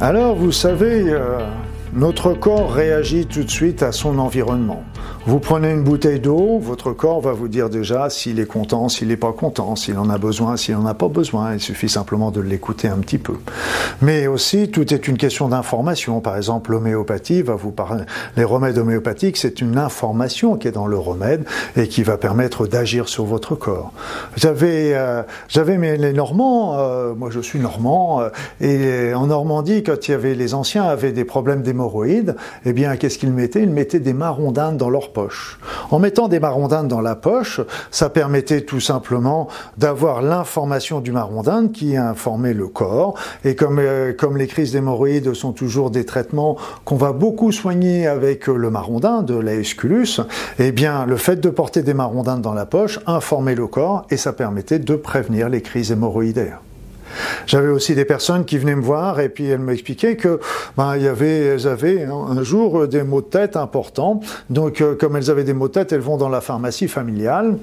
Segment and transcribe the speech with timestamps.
[0.00, 1.40] Alors, vous savez, euh,
[1.92, 4.84] notre corps réagit tout de suite à son environnement.
[5.26, 9.08] Vous prenez une bouteille d'eau, votre corps va vous dire déjà s'il est content, s'il
[9.08, 11.52] n'est pas content, s'il en a besoin, s'il n'en a pas besoin.
[11.52, 13.34] Il suffit simplement de l'écouter un petit peu.
[14.00, 16.20] Mais aussi, tout est une question d'information.
[16.20, 18.04] Par exemple, l'homéopathie va vous parler.
[18.38, 21.44] Les remèdes homéopathiques, c'est une information qui est dans le remède
[21.76, 23.92] et qui va permettre d'agir sur votre corps.
[24.36, 26.78] J'avais, euh, j'avais les Normands.
[26.78, 30.84] Euh, moi, je suis normand euh, et en Normandie, quand il y avait les anciens
[30.84, 32.34] avaient des problèmes d'hémorroïdes,
[32.64, 33.62] eh bien, qu'est-ce qu'ils mettaient?
[33.62, 35.12] Ils mettaient des marrons d'Inde dans leur
[35.90, 37.60] en mettant des marrons d'Inde dans la poche,
[37.90, 43.14] ça permettait tout simplement d'avoir l'information du marron d'Inde qui informait le corps.
[43.44, 48.06] Et comme, euh, comme les crises d'hémorroïdes sont toujours des traitements qu'on va beaucoup soigner
[48.06, 50.20] avec le marron d'Inde, l'aesculus,
[50.58, 54.06] eh bien, le fait de porter des marrons d'Inde dans la poche informait le corps
[54.10, 56.60] et ça permettait de prévenir les crises hémorroïdaires.
[57.46, 60.40] J'avais aussi des personnes qui venaient me voir et puis elles m'expliquaient que
[60.76, 64.20] ben, il y avait, elles avaient un jour des maux de tête importants.
[64.50, 67.56] Donc, euh, comme elles avaient des maux de tête, elles vont dans la pharmacie familiale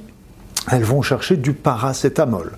[0.71, 2.51] elles vont chercher du paracétamol.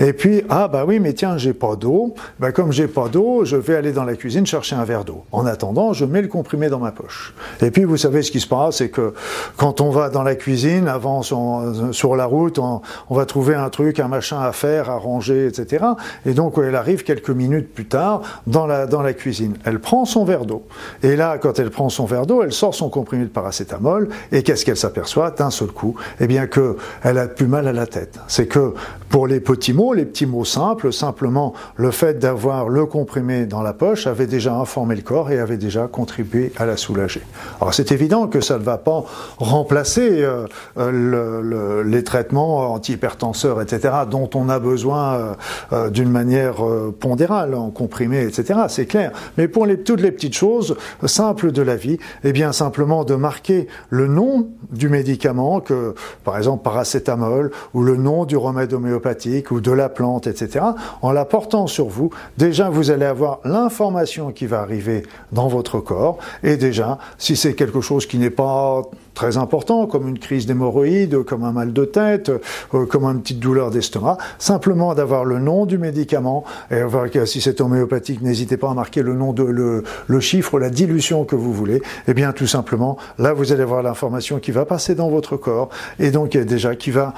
[0.00, 2.14] Et puis, ah bah oui, mais tiens, j'ai pas d'eau.
[2.38, 5.24] Bah comme j'ai pas d'eau, je vais aller dans la cuisine chercher un verre d'eau.
[5.32, 7.34] En attendant, je mets le comprimé dans ma poche.
[7.60, 9.12] Et puis, vous savez ce qui se passe, c'est que
[9.56, 13.98] quand on va dans la cuisine, avant sur la route, on, va trouver un truc,
[13.98, 15.84] un machin à faire, à ranger, etc.
[16.26, 19.56] Et donc, elle arrive quelques minutes plus tard dans la, dans la cuisine.
[19.64, 20.62] Elle prend son verre d'eau.
[21.02, 24.08] Et là, quand elle prend son verre d'eau, elle sort son comprimé de paracétamol.
[24.30, 25.30] Et qu'est-ce qu'elle s'aperçoit?
[25.32, 28.20] D'un seul coup Eh bien que elle a pu mal à la tête.
[28.28, 28.74] C'est que
[29.08, 33.62] pour les petits mots, les petits mots simples, simplement le fait d'avoir le comprimé dans
[33.62, 37.22] la poche avait déjà informé le corps et avait déjà contribué à la soulager.
[37.60, 39.04] Alors c'est évident que ça ne va pas
[39.38, 40.46] remplacer euh,
[40.76, 45.36] euh, les traitements antihypertenseurs, etc., dont on a besoin
[45.72, 46.56] euh, d'une manière
[47.00, 49.12] pondérale, en comprimé, etc., c'est clair.
[49.38, 53.68] Mais pour toutes les petites choses simples de la vie, eh bien simplement de marquer
[53.90, 55.94] le nom du médicament, que
[56.24, 57.37] par exemple paracétamol,
[57.74, 60.64] ou le nom du remède homéopathique ou de la plante, etc.
[61.02, 65.80] En la portant sur vous, déjà vous allez avoir l'information qui va arriver dans votre
[65.80, 68.82] corps et déjà, si c'est quelque chose qui n'est pas
[69.18, 72.30] très important, comme une crise d'hémorroïdes, comme un mal de tête,
[72.72, 76.82] euh, comme une petite douleur d'estomac, simplement d'avoir le nom du médicament, et
[77.26, 81.24] si c'est homéopathique, n'hésitez pas à marquer le nom de le, le, chiffre, la dilution
[81.24, 84.64] que vous voulez, et eh bien tout simplement, là vous allez avoir l'information qui va
[84.64, 85.68] passer dans votre corps,
[85.98, 87.12] et donc déjà qui va,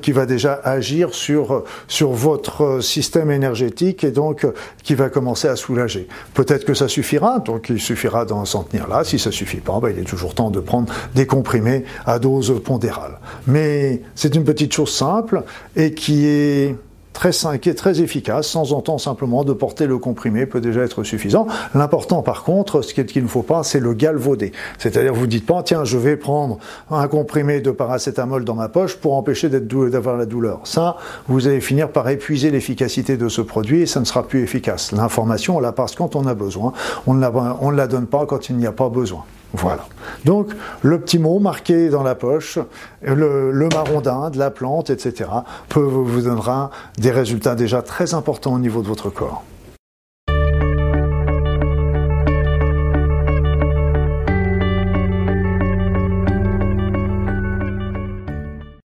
[0.00, 4.46] qui va déjà agir sur, sur votre système énergétique, et donc
[4.84, 6.06] qui va commencer à soulager.
[6.34, 9.80] Peut-être que ça suffira, donc il suffira d'en s'en tenir là, si ça suffit pas,
[9.80, 13.18] ben, il est toujours temps de prendre des comprimé à dose pondérale.
[13.46, 15.44] Mais c'est une petite chose simple
[15.76, 16.76] et qui est
[17.14, 21.04] très qui est très efficace, sans entendre simplement de porter le comprimé peut déjà être
[21.04, 21.46] suffisant.
[21.74, 24.52] L'important par contre, ce qu'il ne faut pas, c'est le galvauder.
[24.78, 26.58] C'est-à-dire vous dites pas, tiens, je vais prendre
[26.90, 30.60] un comprimé de paracétamol dans ma poche pour empêcher d'avoir la douleur.
[30.64, 30.96] Ça,
[31.28, 34.92] vous allez finir par épuiser l'efficacité de ce produit et ça ne sera plus efficace.
[34.92, 36.74] L'information, on la passe quand on a besoin,
[37.06, 39.24] on ne la donne pas quand il n'y a pas besoin.
[39.54, 39.86] Voilà.
[40.24, 40.48] Donc,
[40.82, 42.58] le petit mot marqué dans la poche,
[43.02, 45.30] le, marron d'Inde, la plante, etc.,
[45.68, 49.44] peut, vous donnera des résultats déjà très importants au niveau de votre corps.